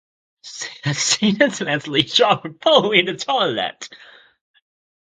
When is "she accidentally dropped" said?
0.83-2.47